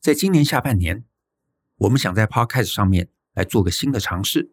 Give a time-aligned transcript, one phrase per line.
[0.00, 1.04] 在今年下半年，
[1.76, 4.50] 我们想在 Podcast 上面来做个新的尝试。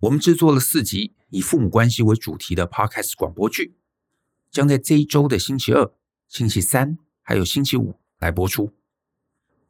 [0.00, 3.76] 我们制作了四集以父母关系为主题的 Podcast 广播剧，
[4.50, 5.92] 将在这一周的星期二、
[6.26, 8.74] 星期三还有星期五来播出。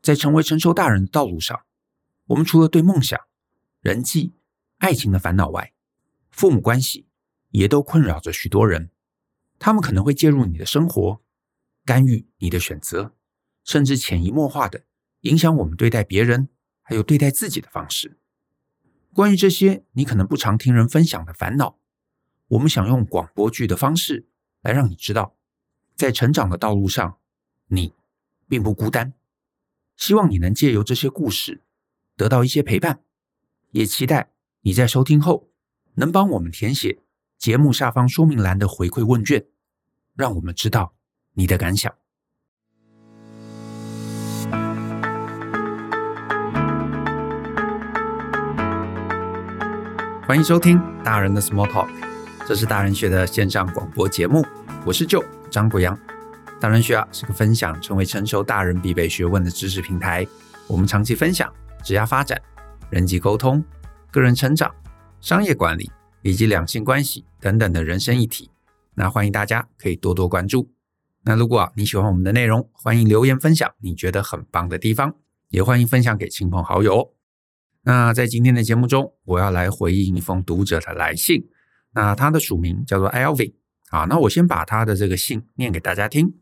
[0.00, 1.60] 在成为成熟大人的道路上，
[2.28, 3.20] 我们除了对梦想、
[3.82, 4.32] 人际、
[4.78, 5.74] 爱情的烦恼外，
[6.30, 7.06] 父母关系
[7.50, 8.88] 也都困扰着许多人。
[9.58, 11.20] 他们可能会介入你的生活，
[11.84, 13.14] 干预你的选择，
[13.68, 14.84] 甚至潜移默化的
[15.20, 16.48] 影响我们对待别人
[16.80, 18.18] 还有对待自己的方式。
[19.12, 21.78] 关于这些你可能不常听人分享的烦恼，
[22.46, 24.26] 我们想用广播剧的方式
[24.62, 25.36] 来让你知道，
[25.94, 27.18] 在成长的道路上，
[27.66, 27.92] 你
[28.48, 29.12] 并不孤单。
[29.98, 31.60] 希望你能借由这些故事
[32.16, 33.02] 得到一些陪伴，
[33.72, 34.30] 也期待
[34.62, 35.50] 你在收听后
[35.96, 37.00] 能帮我们填写
[37.36, 39.44] 节目下方说明栏的回馈问卷，
[40.14, 40.94] 让我们知道
[41.34, 41.94] 你的感想。
[50.28, 51.88] 欢迎收听大人的 Small Talk，
[52.46, 54.44] 这是大人学的线上广播节目，
[54.84, 55.98] 我是 Joe 张国阳。
[56.60, 60.26] 大人学啊，是个分享成为成熟大人必备学问的知识平台。
[60.66, 61.50] 我们长期分享
[61.82, 62.38] 职业发展、
[62.90, 63.64] 人际沟通、
[64.10, 64.70] 个人成长、
[65.22, 65.90] 商业管理
[66.20, 68.50] 以及两性关系等等的人生议题。
[68.96, 70.70] 那欢迎大家可以多多关注。
[71.22, 75.14] 那如果你喜欢我们的内容，欢迎留言分享你觉得很棒的地方，
[75.48, 77.14] 也欢迎分享给亲朋好友。
[77.88, 81.48] 那在今天的节目中，我要来回应一封读者的来信。
[81.94, 83.54] 那他的署名叫做 Alvin
[83.88, 84.04] 啊。
[84.10, 86.34] 那我先把他的这个信念给大家听。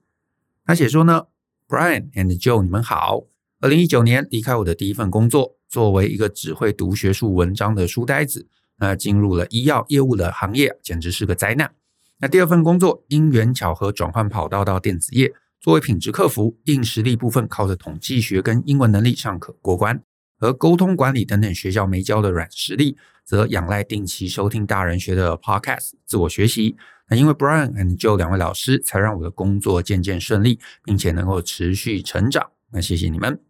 [0.64, 1.27] 他写说呢
[1.69, 3.27] ，Brian and Joe，你们好。
[3.61, 8.48] 二零一九年离开我的第一份工作，作为一个只会读学术文章的书呆子，
[8.80, 11.72] 那进入了医药业务的行业，简直是个灾难。
[12.19, 20.02] 那第二份工作因缘巧合转换跑道到电子业，作为品质客服，硬实力部分靠着统计学跟英文能力尚可过关，
[20.39, 26.77] 而沟通管理等等学校没教的软实力，则仰赖定期收听大人学的 Podcast 自我学习。
[27.08, 32.51] 那因为 Brian and Joe 两位老师，才让我的工作渐渐顺利，并且能够持续成长。
[32.73, 33.41] 那谢谢你们。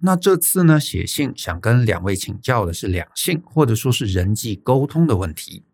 [0.00, 5.64] 那这次呢，写信想跟两位请教的是两性或者说是人际沟通的问题。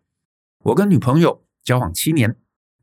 [0.63, 2.37] 我跟女朋友交往七年，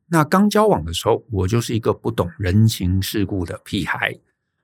[0.09, 4.19] 那刚交往的时候，我就是一个不懂人情世故的屁孩。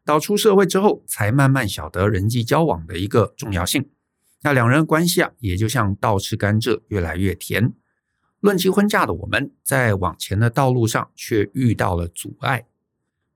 [0.07, 3.89] 到出社会之后，才慢慢晓得人际交往的一个重要性。
[4.41, 7.73] 那两人的关系啊，也就像倒吃甘蔗，越来越甜。
[8.39, 12.65] 论及婚嫁的我们，在往前的道路上却遇到了阻碍。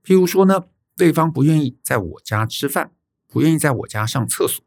[0.06, 0.64] 譬如说呢，
[0.96, 2.92] 对方不愿意在我家吃饭，
[3.28, 4.64] 不愿意在我家上厕所，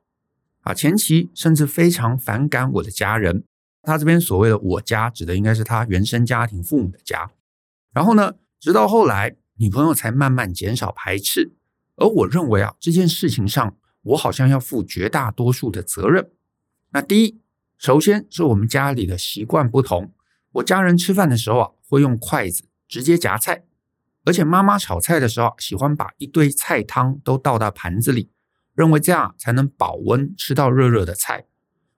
[0.61, 3.45] 啊，前期甚至非常反感我的家人。
[3.83, 7.31] 他这边所谓的“我家”，指的应该是他原生家庭父母的家。
[7.93, 11.53] 然后呢，直到后来，女朋友才慢慢减少排斥。
[11.97, 16.31] 而我认为啊，这件事情上，我好像要负绝大多数的责任。
[16.91, 17.41] 那第一，
[17.79, 20.13] 首先是我们家里的习惯不同。
[20.53, 23.65] 我家人吃饭的时候啊，会用筷子直接夹菜，
[24.25, 28.31] 而且妈妈炒菜的时候喜欢把一堆菜汤都倒到盘子里，
[28.75, 31.47] 认为这样才能保温吃到热热的菜。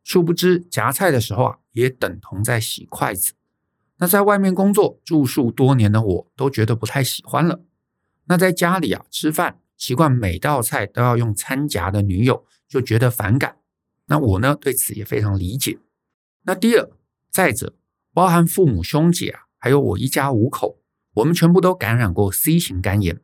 [0.02, 3.34] 殊不知夹菜的时候啊，也等同在洗筷子。
[3.98, 7.62] 那在外面工作住宿多年的我都觉得不太喜欢了。
[8.26, 13.56] 那在家里啊吃饭，习惯每道菜都要用餐夹的女友就觉得反感。
[14.06, 15.78] 那我呢，对此也非常理解。
[16.42, 16.90] 那第二，
[17.30, 17.74] 再者。
[18.12, 20.78] 包含父母、兄姐啊，还有我一家五口，
[21.16, 23.20] 我们全部都感染过 C 型肝炎。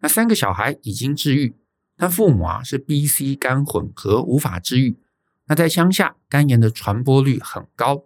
[0.00, 1.56] 那三个小孩已经治愈，
[1.96, 4.98] 但父母啊是 B、C 肝混合，无法治愈。
[5.46, 8.04] 那在乡下，肝炎的传播率很高。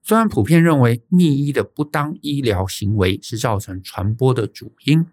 [0.00, 5.04] 虽然普遍认为密医的不当医疗行为是造成传播的主因，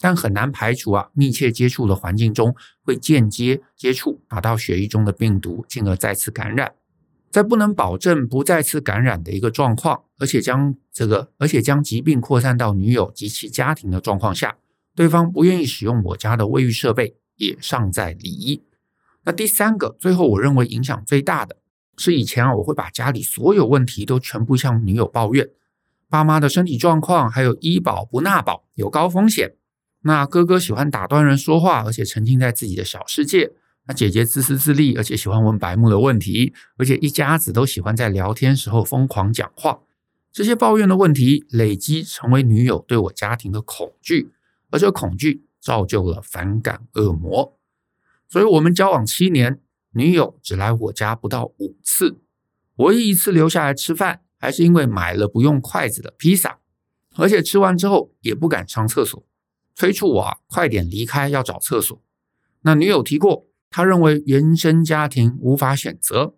[0.00, 6.72] 但很难排除啊密切接触的环境中会间接接触达到血液中的病毒，进而再次感染。
[7.30, 14.56] 在不能保证不再次感染的一个状况，而且将这个，而且将疾病扩散到女友及其家庭的状况下，
[14.96, 18.64] 对方不愿意使用我家的卫浴设备，也尚在理一。
[19.24, 21.58] 那第三个，最后我认为影响最大的
[21.96, 25.48] 是，以前啊，我会把家里所有问题都全部向女友抱怨，
[26.08, 29.52] 爸妈的身体状况，还有医保不纳保，有高风险。
[30.02, 33.52] 那哥哥喜欢打断人说话，而且沉浸在自己的小世界。
[33.86, 39.80] 那姐姐自私自利，而且喜欢问白目的问题，而且一家子都喜欢在聊天时候疯狂讲话。
[40.32, 44.30] 这些抱怨的问题累积成为女友对我家庭的恐惧，
[44.70, 47.58] 而这恐惧造就了反感恶魔。
[48.28, 49.60] 所以，我们交往七年，
[49.94, 52.20] 女友只来我家不到五次，
[52.76, 56.60] 唯一一次留下来吃饭，还是因为买了不用筷子的披萨，
[57.16, 59.26] 而且吃完之后也不敢上厕所，
[59.80, 61.98] 催促我啊快点离开，要找厕所。
[62.60, 66.34] 那女友提过，她认为原生家庭无法选择，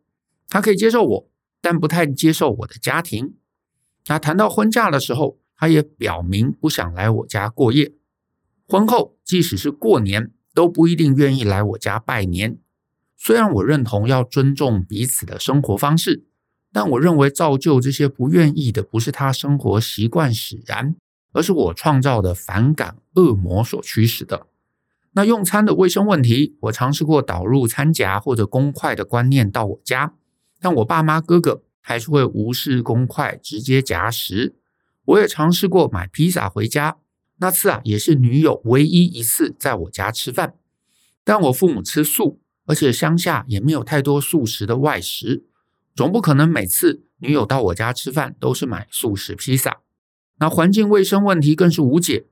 [0.49, 1.29] 她可以接受我，
[1.61, 3.35] 但不太接受我的家庭。
[4.06, 7.93] 那谈到婚嫁的时候，她也表明不想来我家过夜。
[8.69, 12.61] 婚后，即使是过年，都不一定愿意来我家拜年。
[13.17, 16.27] 虽然我认同要尊重彼此的生活方式，
[16.73, 20.94] 但我认为造就这些不愿意的，不是他生活习惯使然，
[21.32, 24.46] 而是我创造的反感恶魔所驱使的。
[25.12, 30.14] 那用餐的卫生问题，我尝试过导入餐夹或者公筷的观念到我家，
[30.61, 34.55] 但我爸妈哥哥还是会无视公筷，直接夹食。
[35.05, 36.96] 我也尝试过买披萨回家，
[37.38, 40.55] 那次啊也是女友唯一一次在我家吃饭，
[41.25, 42.38] 但我父母吃素。
[42.64, 45.44] 而且乡下也没有太多素食的外食，
[45.96, 49.81] 总不可能每次女友到我家吃饭都是买素食披萨。
[50.43, 52.25] 那环境卫生问题更是无解，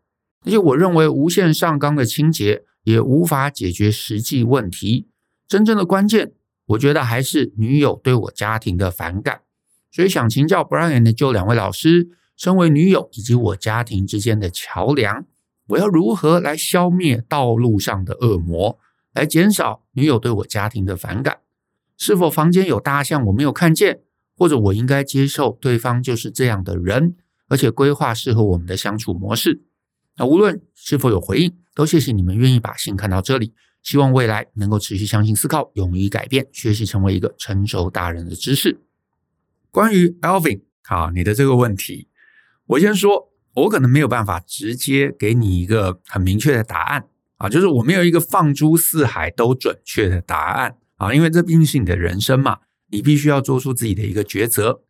[0.44, 5.06] 而且我认为无限上纲的清洁也无法解决实际问题。
[5.46, 6.32] 真正的关键，
[6.66, 9.42] 我觉得还是女友对我家庭的反感。
[9.92, 15.24] 所以想请教 Brian 的就两位老师，身为女友以及我家庭之间的桥梁，
[15.68, 18.80] 我要如何来消灭道路上的恶魔？
[19.14, 21.38] 来减少女友对我家庭的反感，
[21.96, 24.00] 是否房间有大象我没有看见，
[24.36, 27.14] 或者我应该接受对方就是这样的人，
[27.50, 29.60] 而且规划适合我们的相处模式？
[30.16, 33.52] 那无论是否有回应，都谢谢你们愿意把信看到这里。
[33.82, 38.78] 希望未来能够持续相信、思考、勇于改变，学习成为一个成熟大人的知识。
[39.70, 42.08] 关于 Alvin，好，你的这个问题，
[42.66, 47.06] 我先说，我可能没有办法直接给你一个很明确的答案。
[47.38, 52.58] 啊，就是我没有一个放诸四海都准确的答案啊，因为这毕竟是你的人生嘛，
[52.90, 54.82] 你必须要做出自己的一个抉择。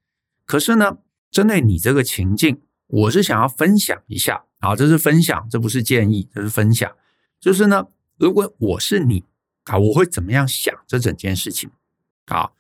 [0.45, 0.99] 可是呢，
[1.31, 6.91] 针对你这个情境，我是想要分享一下啊，这是分享，这不是建议，这是分享。
[7.39, 7.87] 就是呢，
[8.19, 9.25] 如果我是你
[9.65, 11.71] 啊，我会怎么样想这整件事情？
[12.27, 12.51] 啊，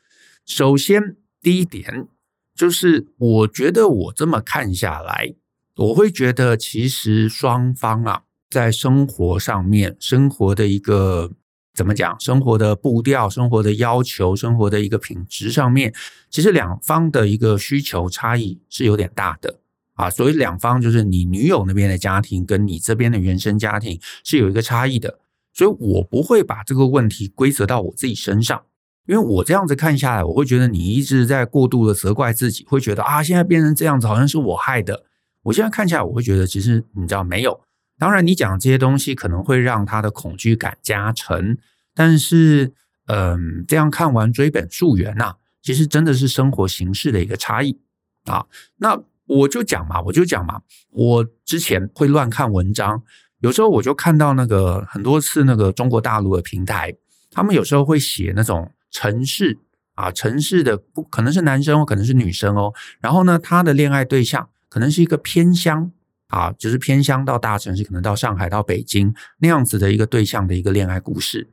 [0.46, 2.08] 首先第一点
[2.55, 5.34] 就是，我觉得我这么看下来，
[5.76, 8.23] 我会觉得其实双方啊。
[8.49, 11.31] 在生活上面，生活的一个
[11.75, 12.19] 怎么讲？
[12.20, 15.94] 生活的步调、生活的要求、生活的一个品质上面，
[16.28, 19.61] 其实两方的一个需求差异是有点大的
[19.94, 20.11] 啊。
[20.11, 25.19] 所以两方就是你女友那边的家庭跟你这边的原生家庭是有一个差异的。
[25.52, 28.62] 所以我不会把这个问题归责到我自己身上，
[29.06, 35.05] 因为我这样子看下来，我会觉得你一直在过度的责怪自己，会觉得啊，现在变成这样子，好像是我害的。
[35.43, 37.61] 我现在看起来，我会觉得其实你知道没有。
[38.00, 41.58] 当然，你讲这些东西可能会让他的恐惧感加成，
[41.94, 42.73] 但是，
[43.08, 47.79] 嗯，这样看完追本溯源呐，其实真的是生活形式的一个差异
[48.25, 48.47] 啊。
[48.79, 50.62] 那我就讲嘛，我就讲嘛，
[50.93, 53.02] 我之前会乱看文章，
[53.41, 56.97] 有时候我就看到那个很多次那个中国大陆的平台，
[57.31, 59.58] 他们有时候会写那种城市
[59.94, 65.93] 啊，城市的不可能是男生哦，可能是女生哦，然后呢，他的恋爱对象可能是一个偏乡。
[66.31, 71.50] 啊，就是偏乡到大城市，可能到上海、到北京那样子的一个对象的一个恋爱故事。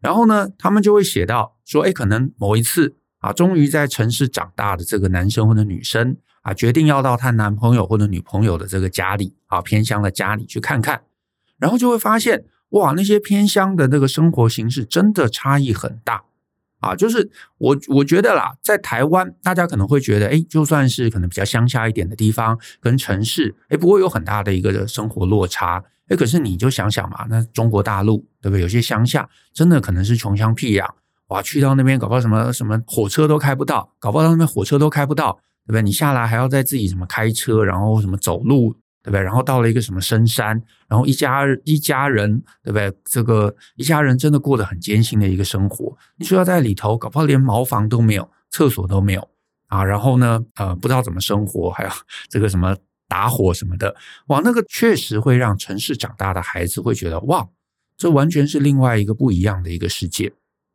[0.00, 11.02] 然后呢，他们就会写到说，哎，可能某一次啊，终于在城市长大的这个男生或者女生啊，决定要到他男朋友或者女朋友的这个家里啊，偏乡的家里去看看。
[11.58, 16.24] 然后就会发现，哇，那些偏乡的那个生活形式真的差异很大。
[16.80, 25.82] 啊，就是我我觉得啦，在台湾，大家可能会觉得，哎，就算是可能比较乡下一点的地方，跟城市，哎，不会有很大的一个生活落差。
[26.08, 28.62] 哎，可是你就想想嘛，那中国大陆，对不对？
[28.62, 30.88] 有些乡下真的可能是穷乡僻壤，
[31.28, 35.32] 哇，去到那边搞不好什么什么火车都开不到，搞不好到那边火车都开不到，
[35.66, 35.82] 对不对？
[35.82, 38.74] 你下来还要再自己什么开车，然后什么走路。
[39.08, 39.22] 对不对？
[39.22, 42.92] 然后到了一个什么深山，然后一家一家人，对不对？
[43.06, 45.96] 这个一家人真的过得很艰辛的一个生活。
[46.16, 49.26] 你说要在里头，搞不好连茅房都没有，厕所都没有
[49.68, 49.82] 啊。
[49.82, 51.90] 然后呢，呃，不知道怎么生活，还有
[52.28, 52.76] 这个什么
[53.08, 53.96] 打火什么的，
[54.26, 57.48] 哇，那个确实会让城市长大的孩子会觉得，哇，
[57.96, 60.30] 这完全是另外一个不一样的一个世界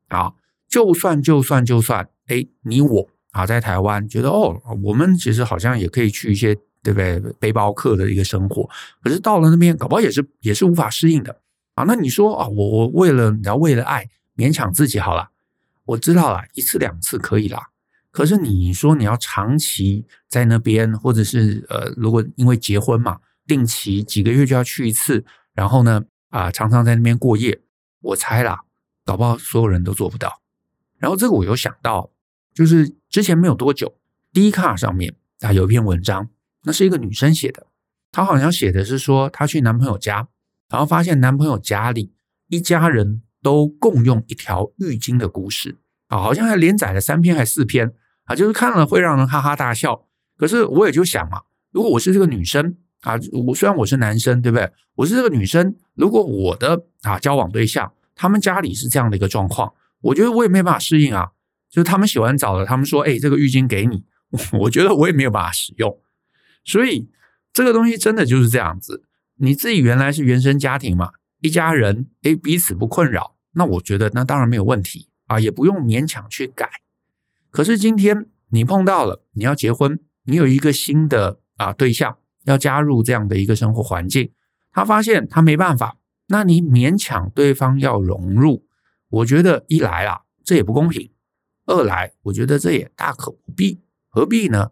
[0.07, 0.33] 啊。
[0.67, 6.57] 就算就算就算，哎，你我啊，在台湾觉得哦，我们其实好像也可以去一些。
[6.83, 7.19] 对不对？
[7.39, 8.69] 背包客的一个生活，
[9.01, 11.39] 可是到了那边，搞不好也是也是无法适应的
[11.75, 11.85] 啊。
[11.85, 15.29] 那你说啊，我我为了你要为了爱勉强自己好了，
[15.85, 17.69] 我知道了，一次两次可以啦。
[18.11, 27.61] 可是你说你要长期在那边，或者是呃，如果因为结婚嘛，定期几个月就要去一次，然后呢啊，常常在那边过夜，
[28.01, 28.61] 我猜啦，
[29.05, 30.41] 搞不好所有人都做不到。
[30.99, 32.11] 然后这个我又想到，
[32.53, 33.95] 就是之前没有多久
[34.33, 36.29] ，Dcard 上面啊有一篇文章。
[36.63, 37.67] 那是一个女生写的，
[38.11, 40.27] 她好像写的是说，她去男朋友家，
[40.69, 42.13] 然后发现男朋友家里
[42.47, 45.77] 一家人都共用一条浴巾的故事
[46.07, 47.93] 啊，好像还连载了三篇还四篇
[48.25, 50.05] 啊，就是看了会让人哈哈大笑。
[50.37, 51.41] 可是我也就想嘛，
[51.71, 53.13] 如果我是这个女生啊，
[53.47, 54.71] 我虽然我是男生，对不对？
[54.95, 61.31] 我是这个女生，如果我的啊交往对象他们家里是这样的一个状况，我觉得我也没办法适应啊。
[61.69, 64.03] 就是他们洗完澡了，他们说：“哎，这个浴巾给你。”
[64.61, 65.97] 我觉得我也没有办法使用，
[66.63, 67.09] 所以
[67.51, 69.03] 这个东西真的就是这样子。
[69.35, 76.69] 你自己原来是原生家庭嘛，一家人，哎，彼此不困扰，那我觉得那当然没有问题啊，也不用勉强去改。
[77.49, 84.31] 可是今天你碰到了，你要结婚，你有一个新的啊对象要加入这样的一个生活环境，
[84.71, 88.65] 他发现他没办法，那你勉强对方要融入，
[89.09, 91.11] 我觉得一来啊，这也不公平。
[91.65, 94.71] 二来，我觉得这也大可不必，何必呢？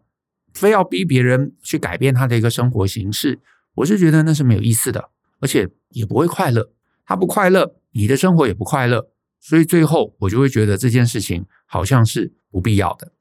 [0.54, 3.40] 非要逼别人去改变他的一个生活形式，
[3.76, 6.72] 我是觉得那是没有意思的，而且也不会快乐。
[7.06, 13.12] 他不快乐，你的生活也不快乐，所以最后我就会觉得这件事情好像是不必要的。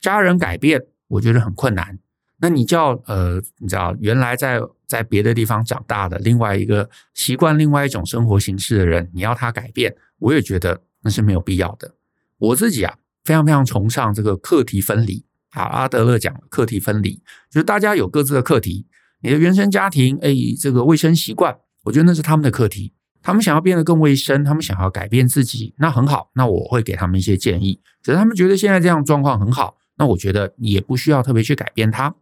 [0.00, 1.98] 家人改变，我觉得很困难。
[2.38, 11.94] 那你叫呃，你知道，原来在在别的地方长大的另外一个习惯另外一种生活形式的人，你要他改变，我也觉得那是没有必要的。
[12.38, 12.98] 我自己啊。
[13.24, 18.86] 非常非常崇尚这个课题分离啊，阿德勒讲课题分离，就是大家有各自的课题。
[19.22, 22.92] 你的原生家庭，哎，这个卫生习惯，我觉得那是他们的课题。
[23.22, 26.30] 他们想要变得更卫生，他们想要改变自己，那很好。
[26.34, 27.80] 那我会给他们一些建议。
[28.02, 32.12] 只是他们觉得现在这样状况很好，那我觉得也不需要特别去改变它。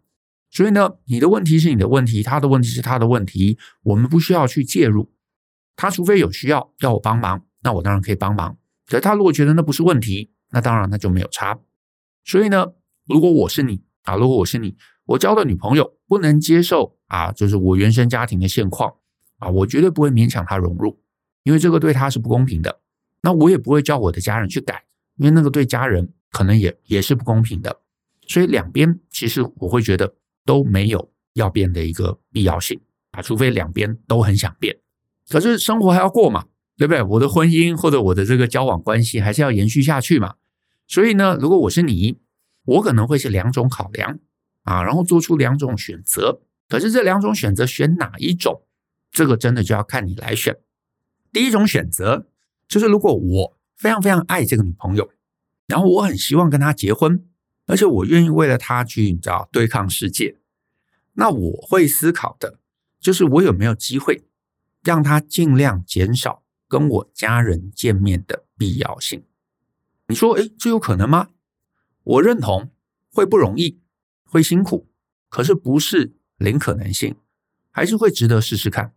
[0.51, 5.11] 所以呢，你的问题是你的问题，他的问题是他的问题，我们不需要去介入。
[5.75, 8.59] 他除非有需要要我帮忙，那我当然可以帮忙。
[8.87, 11.59] 可是他如果觉得那不是问题，那当然，那就没有差。
[12.25, 12.67] 所以呢，
[13.11, 18.95] 如果我是你啊，如果我是你，我交的女朋友不能接受啊，就是我原生家庭的现况
[19.39, 21.01] 啊，我绝对不会勉强她融入，
[21.43, 22.81] 因为这个对她是不公平的。
[23.23, 24.85] 那我也不会叫我的家人去改，
[25.17, 27.81] 因为那个对家人可能也也是不公平的。
[28.27, 30.15] 所以两边其实我会觉得
[30.47, 34.79] 都没有要变的一个必要性啊，除非两边都很想变。
[35.29, 36.47] 可是生活还要过嘛。
[36.79, 37.03] 对不对？
[37.03, 40.37] 我的婚姻或者我的这个交往关系还是要延续下去嘛。
[40.89, 42.17] 所以呢，如果我是你，
[42.65, 44.19] 我可能会是两种考量
[44.63, 46.43] 啊，然后做出两种选择。
[46.69, 48.63] 可是这两种选择选哪一种，
[49.11, 50.57] 这个真的就要看你来选。
[51.33, 52.29] 第一种选择
[52.69, 55.11] 就是，如果我非常非常爱这个女朋友，
[55.67, 57.25] 然后我很希望跟她结婚，
[57.67, 60.37] 而且我愿意为了她去你知道对抗世界，
[61.15, 62.59] 那我会思考的
[63.01, 64.25] 就是我有没有机会
[64.83, 66.43] 让她尽量减少。
[66.71, 69.25] 跟我家人见面的必要性，
[70.07, 71.31] 你说，诶，这有可能吗？
[72.11, 72.71] 我认同
[73.13, 73.79] 会不容易，
[74.25, 74.89] 会辛苦，
[75.29, 77.17] 可是不是零可能性，
[77.71, 78.95] 还是会值得试试看。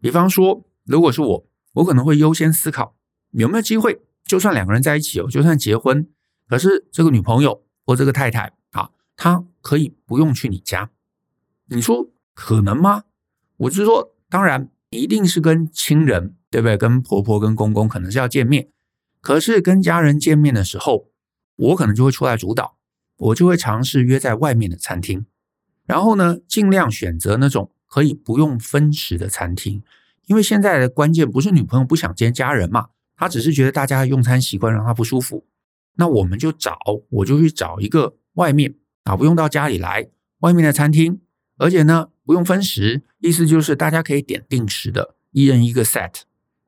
[0.00, 2.94] 比方说，如果是我，我可能会优先思考
[3.32, 6.08] 有没有机会，就算两个人在一起哦，就算结婚，
[6.46, 10.90] 可是这个女朋友或这个太太啊，她可以不用去你家。
[11.66, 13.04] 你说可能吗？
[13.56, 14.70] 我是说，当然。
[14.90, 16.74] 一定是跟亲人，对不对？
[16.74, 18.70] 跟婆婆、跟公公可能是要见面，
[19.20, 21.10] 可是跟家人见面的时候，
[21.58, 22.76] 我可能就会出来主导，
[23.18, 25.26] 我就会尝试约在外面的餐厅，
[25.84, 29.82] 然后呢，尽量选择那种可以不用分食的餐厅，
[30.26, 35.44] 因为现在的关键不是女朋友不想见家人嘛，她只是觉得大家用餐习惯让她不舒服，
[35.96, 36.78] 那我们就找，
[37.10, 38.74] 我就去找一个外面
[39.04, 40.08] 啊，不用到家里来，
[40.40, 41.20] 外面的餐厅，
[41.58, 42.08] 而且呢。
[42.28, 46.12] 不用分食，意思就是大家可以点定时的，一人一个 set，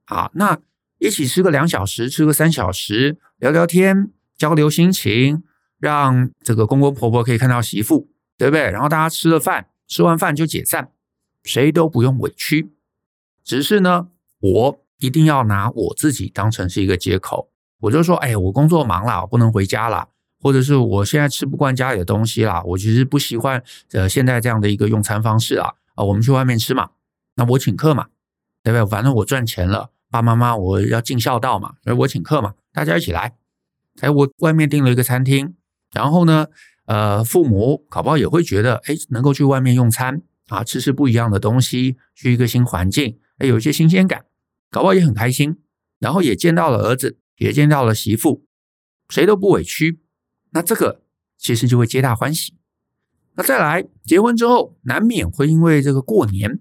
[0.06, 0.58] 啊，那
[0.96, 5.42] 一起吃个两小时，吃个三小时，聊聊天，交流心情，
[5.78, 8.70] 让这个公公婆婆可以看到媳妇，对不对？
[8.70, 10.92] 然后大家吃了饭，吃完饭就解散，
[11.44, 12.72] 谁都不用委屈。
[13.44, 14.08] 只是呢，
[14.40, 20.08] 我一定要拿我自己当成是一个借口，我就说，哎，我工作忙了，我不能回家了。
[20.42, 26.92] 或者是我现在吃不惯家里的东西啦，我其实不喜欢呃现在这样的一个用餐方式啊啊，我们去外面吃嘛，
[27.34, 28.06] 那我请客嘛，
[28.62, 28.86] 对不对？
[28.86, 33.34] 反正我赚钱了，爸爸妈妈我要尽孝道嘛，所以我请客嘛，大家一起来。
[34.00, 35.54] 哎，我外面订了一个餐厅，
[35.92, 36.46] 然后呢，
[36.86, 44.24] 呃，父母搞不好也会觉得，哎，能够去外面用餐啊，吃吃不一样的东西，去一个新环境，哎，有一些新鲜感，
[44.70, 45.58] 搞不好也很开心。
[45.98, 48.46] 然后也见到了儿子，也见到了媳妇，
[49.10, 50.00] 谁都不委屈。
[50.52, 51.02] 那这个
[51.36, 52.54] 其实就会皆大欢喜。
[53.34, 56.60] 那再来结婚之后，难免会因为这个过年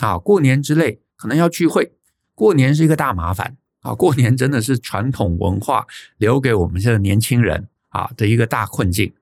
[0.00, 1.94] 啊，过年之类可能要聚会。
[2.34, 5.86] 过年是一个大麻烦啊，过年真的是传统文化
[6.16, 9.12] 留给我们这个年轻人啊的一个大困境。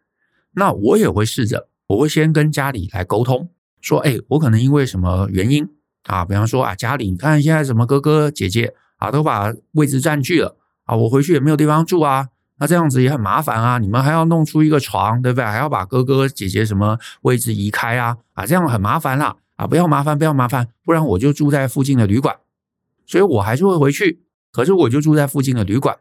[0.53, 3.49] 那我也会试着，我会先跟家里来沟通，
[3.81, 5.69] 说，哎，我可能因为什么原因
[6.05, 12.29] 啊，比方说啊，家里你看现在什么哥哥姐姐啊，都把位置占据了啊，我回去也没有地方住啊，
[12.59, 15.45] 那这样子也很麻烦啊，你们还要弄出一个床，对不对？
[15.45, 22.37] 还要把哥哥姐姐什么位置移开啊，啊，这样很麻烦啦，啊，不要麻烦，不要麻烦，不然我就住在附近的旅馆，
[23.07, 25.97] 所以我还是会回去，可是我就住在附近的旅馆。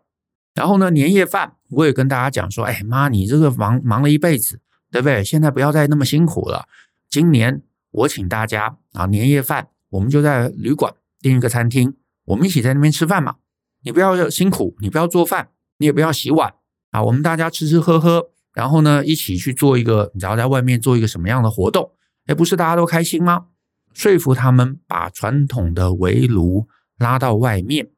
[0.53, 4.59] 然后呢，年夜饭我也跟大家讲说，哎妈，你这个忙忙了一辈子，
[4.91, 5.23] 对不对？
[5.23, 6.67] 现在不要再那么辛苦了。
[7.09, 13.37] 今年我请大家啊，年夜饭我们就在旅馆订一个餐厅，我们一起在那边吃饭嘛。
[13.83, 16.53] 你不要辛苦，你不要做饭，你也不要洗碗
[16.91, 17.01] 啊。
[17.01, 21.91] 我们大家吃吃喝喝，然后呢，一起去做一个，你知道在外面做一个什么样的活动？
[22.27, 23.45] 哎，不是大家都开心吗？
[23.93, 26.67] 说服他们把传统的围炉
[26.97, 27.89] 拉到外面，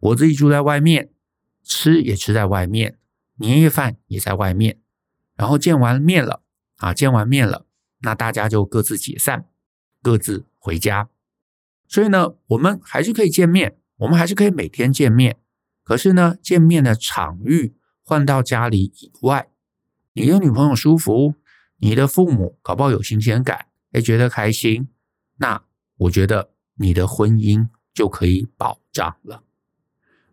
[0.00, 1.10] 我自己住在外面。
[1.70, 2.96] 吃也吃在外面，
[3.34, 4.80] 年夜饭也在外面，
[5.34, 6.42] 然后见完面了
[6.76, 7.66] 啊，见完面了，
[7.98, 9.44] 那大家就各自解散，
[10.00, 11.10] 各自回家。
[11.86, 15.36] 所以呢，我们还是可以见面，我们还是可以每天见面。
[15.84, 19.50] 可是呢，见面的场域换到家里以外，
[20.14, 21.34] 你的女朋友舒服，
[21.76, 24.88] 你的父母搞不好有新鲜感，也觉得开心，
[25.36, 25.62] 那
[25.98, 29.44] 我觉得你的婚姻就可以保障了。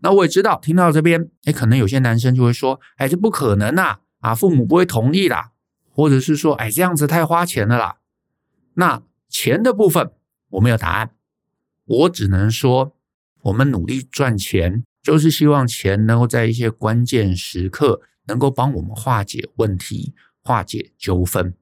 [0.05, 5.53] 那我也知道，听到这边，哎，可能有些男生就会说，哎，这不可能呐，啊，父母不会同意啦，
[5.89, 7.95] 或者是说，哎，这样子太花钱了啦。
[8.75, 10.11] 那钱的部分
[10.49, 11.09] 我没有答案，
[11.85, 12.95] 我只能说，
[13.41, 21.55] 我们努力赚钱，就是希望钱能够在一些关键时刻能够帮我们化解问题、化解纠纷，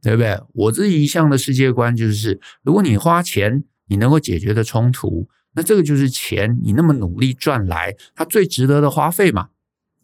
[0.00, 0.40] 对不对？
[0.54, 5.28] 我自己一向的世界观就是，如果你花钱，你能够解决的冲突。
[5.54, 9.48] 那这个就是钱，你那么努力赚来，它最值得的花费嘛？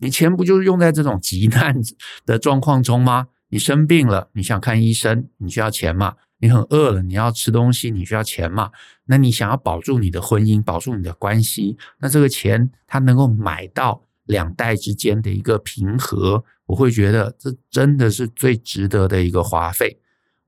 [0.00, 1.74] 你钱不就是用在这种急难
[2.24, 3.28] 的状况中吗？
[3.48, 6.14] 你生病了，你想看医生，你需要钱嘛？
[6.40, 8.70] 你很饿了，你要吃东西，你需要钱嘛？
[9.06, 19.98] 那你想要保住你的婚姻，保住你的关系，那这个钱它能够买到两代之间的一个平和，我会觉得这真的是最值得的一个花费。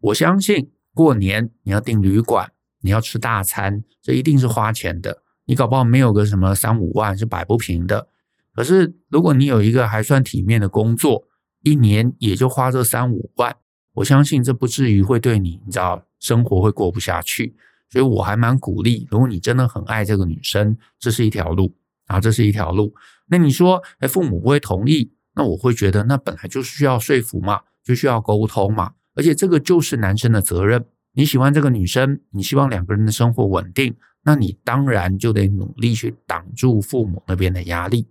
[0.01, 2.53] 我相信过年你要订旅馆。
[2.81, 5.23] 你要吃大餐，这一定是花钱的。
[5.47, 8.09] 你搞不好没有个什么三五万是摆不平的。
[8.55, 11.25] 可是如果你有一个还算体面的工作，
[11.63, 13.57] 一年也就花这三五万，
[13.95, 17.57] 我相信这不至于会对你，你知道生活会过不下去。
[17.89, 21.75] 所以我还蛮鼓励，如果你真的很爱这个女生，这是一条路
[22.07, 22.95] 啊，这是一条路。
[23.27, 30.85] 那你说，哎，父母不会同意，那我会觉得那本来就需要说服嘛，就需要沟通嘛，而且这个就是男生的责任。
[31.13, 38.07] 你喜欢这个女生，你希望两个人的生活稳定，那你当然就得努力去挡住父母那边的压力。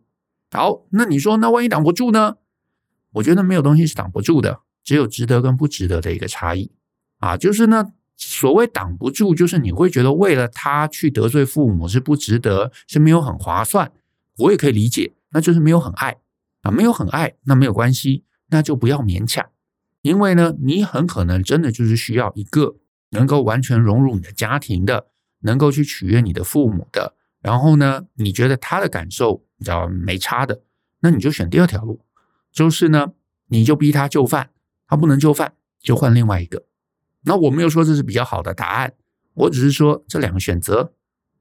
[0.52, 2.36] 好，那你说，那万一挡不住呢？
[3.14, 6.72] 我觉得没有东西是挡不住的，只有值得跟不值得的一个差异
[7.20, 7.38] 啊。
[7.38, 13.92] 就是呢，所谓挡不住，就是你会觉得为了他去得罪父母是不值得，是没有很划算。
[14.40, 16.18] 我也可以理解，那就是没有很爱
[16.64, 19.48] 啊，没有很爱，那没有关系，那就不要勉强，
[20.02, 22.76] 因为呢，你很可能真的就是需要一个。
[23.12, 25.08] 能够完全融入你的家庭的，
[25.42, 30.62] 能够去取悦你的父母的，然后呢，你觉得他的感受比较没差的，
[31.02, 32.02] 那你就选第二条路，
[32.52, 33.14] 就是呢，
[33.48, 34.50] 你就逼他就范，
[34.88, 36.66] 他不能就范，就换另外一个。
[37.24, 38.94] 那我没有说这是比较好的答案，
[39.34, 40.94] 我只是说这两个选择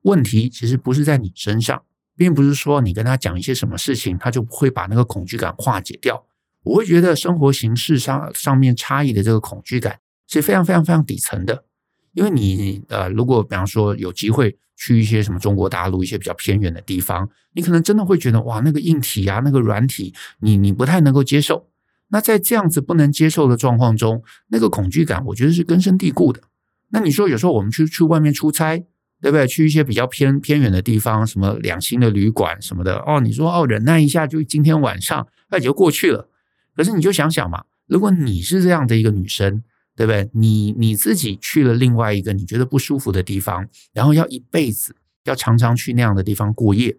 [0.02, 1.82] 问题其实不是在你身上，
[2.16, 6.26] 并不是说你跟他讲一些什么事情，他就会把那个恐惧感化解掉。
[6.64, 10.00] 我会觉得生活形式上上面差异的这个恐惧感。
[10.28, 11.64] 是非常非常非常底层的，
[12.12, 21.66] 因为你呃，如果比方说有机会去一些什么中国大陆一些比较偏远的地方，你可能真的会觉得哇，那个硬体啊，那个软体，你你不太能够接受。
[22.10, 26.42] 那在这样子不能接受的状况中，那个恐惧感，我觉得是根深蒂固的。
[26.90, 28.78] 那你说有时候我们去去外面出差，
[29.22, 29.46] 对不对？
[29.46, 36.28] 去一些比较偏偏远的地方，什么两星的旅馆什么的，哦，你说哦，忍耐一下，就今天晚上那也就过去了。
[36.76, 39.62] 可是你就想想嘛，如果你是这样的一个女生。
[39.98, 40.30] 对不对？
[40.32, 46.96] 你你自己去了另外一个你觉得不舒服的地方，然后要一辈子要常常去那样的地方过夜，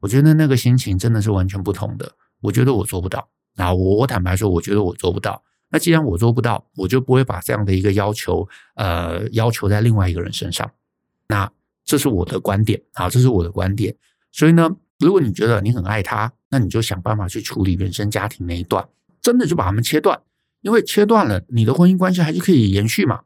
[0.00, 2.12] 我觉得那个心情真的是完全不同的。
[2.42, 3.72] 我觉得我做不到啊！
[3.72, 5.42] 我我坦白说，我觉得我做不到。
[5.70, 10.70] 那既然我做不到，我就不会把这样的一个要求，呃，要求在另外一个人身上。
[11.28, 11.50] 那
[11.86, 13.96] 这是我的观点啊，这是我的观点。
[14.30, 18.86] 所以呢，如果你觉得你很爱他，那你就想办法去处理原生家庭那一段，
[19.22, 20.20] 真的就把他们切断。
[20.62, 23.20] 因为切断了，你的婚姻关系还是可以延续嘛，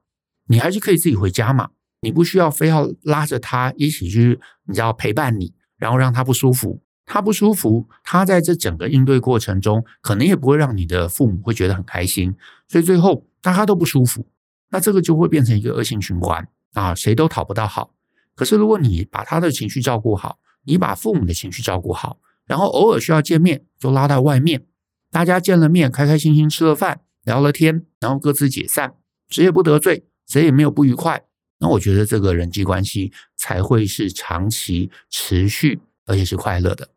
[0.49, 1.71] 你还是可以自己回家嘛，
[2.01, 12.35] 你不需要非要拉着他一起去，你知道陪伴你，然后让他不舒服，他不舒服，他在这整个应对过程中，可能也不会让你的父母会觉得很开心，
[12.69, 14.27] 所以最后大家都不舒服，
[14.71, 17.93] 那这个就会变成一个恶性循环啊，谁都讨不到好。
[18.35, 24.67] 可是如果你把他的情绪照顾好，你把父母的情绪照顾好，然后偶尔需要见面就拉到外面，
[25.11, 28.95] 大家见了面，开开心心吃了饭，聊了天，然后各自解散，
[29.29, 31.25] 谁也不得罪，谁也没有不愉快。
[31.59, 36.89] 那我觉得这个人际关系才会是长期持续，而且是快乐的。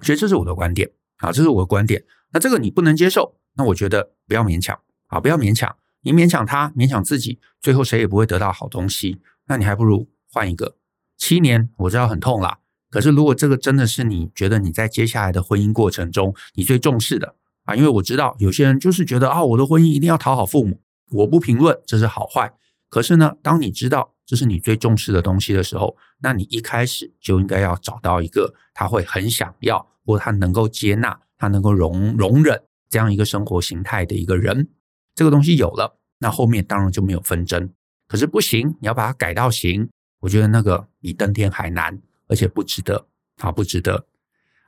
[0.00, 2.02] 所以这是我的观点啊，这是我的观点。
[2.32, 5.76] 那这个你不能接受，那我觉得不要勉强啊，不要勉强。
[6.02, 9.20] 你勉强他，勉强自己，最后谁也不会得到好东西。
[9.46, 10.76] 那你还不如换一个。
[11.18, 17.34] 七年我知道很痛啦，可是如果这个真的是你觉得你在接下来的婚姻过程中你最重视的
[17.70, 20.80] 啊，因为我知道有些人就是觉得啊，我的婚姻一定要讨好父母。
[21.12, 22.52] 我不评论这是好坏，
[22.88, 34.68] 可是呢，当你知道这是你最重视的东西的时候，那你一开始就应该要找到一个他会很想要，或他能够接纳，他能够容容忍这样一个生活形态的一个人。
[35.14, 37.70] 这个东西有了，那后面当然就没有纷争。
[38.08, 39.88] 可是不行，你要把它改到行，
[40.20, 43.06] 我觉得那个比登天还难，而且不值得
[43.38, 44.06] 啊，不值得。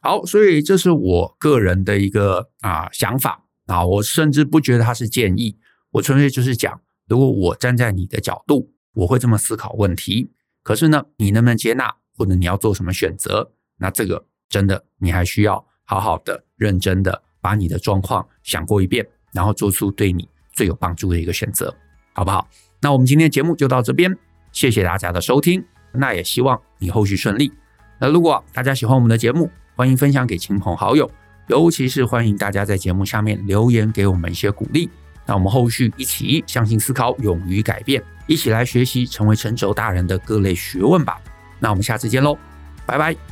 [0.03, 5.57] 好，所以这是我个人的一个啊想法啊，我甚至不觉得它是建议，
[5.93, 10.33] 我纯粹就是讲，如果我站在你的角度，我会这么思考问题。
[10.65, 13.53] 可是呢，你能不能接纳，或者你要做什么选择？
[13.79, 20.29] 那这个真的你还需要好好的、认真的把你的状况想过一遍，然后做出对你。
[20.53, 21.75] 最有帮助的一个选择，
[22.13, 22.47] 好不好？
[22.83, 24.15] 那我们今天节目就到这边，
[24.53, 25.65] 谢谢大家的收听。
[25.95, 27.51] 那也希望你后续顺利。
[27.99, 31.11] 那如果大家喜欢我们的节目，欢迎分享给亲朋好友，
[31.49, 34.91] 尤其是欢迎大家在节目下面留言给我们一些鼓励。
[35.25, 41.19] 那我们后续一起相信思考，勇于改变，一起来学习成为成熟大人的各类学问吧。
[41.59, 42.37] 那我们下次见喽，
[42.85, 43.32] 拜拜。